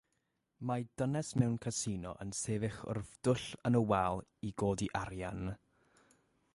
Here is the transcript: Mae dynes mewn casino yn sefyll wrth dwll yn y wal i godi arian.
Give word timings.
Mae 0.69 0.85
dynes 1.01 1.27
mewn 1.41 1.57
casino 1.65 2.13
yn 2.25 2.33
sefyll 2.39 2.81
wrth 2.95 3.13
dwll 3.29 3.45
yn 3.71 3.79
y 3.81 3.83
wal 3.93 4.25
i 4.49 4.53
godi 4.63 4.93
arian. 5.05 5.45